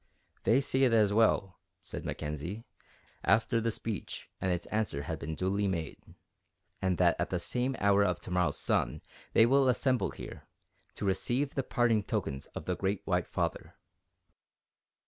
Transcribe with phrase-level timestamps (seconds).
[0.45, 2.63] "They say it is well," said Mackenzie,
[3.23, 5.99] after the speech and its answer had been duly made,
[6.81, 9.03] "and that at the same hour of to morrow's sun
[9.33, 10.47] they will assemble here,
[10.95, 13.75] to receive the parting tokens of the Great White Father."